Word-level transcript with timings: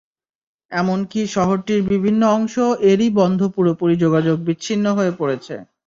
এমনকি 0.71 1.19
শহরটির 1.27 1.81
বিভিন্ন 1.91 2.21
অংশ 2.37 2.55
এরই 2.91 3.09
বন্ধ 3.19 3.39
পুরোপুরি 3.55 3.95
যোগাযোগ 4.03 4.37
বিচ্ছিন্ন 4.47 4.85
হয়ে 4.97 5.13
পড়েছে। 5.19 5.55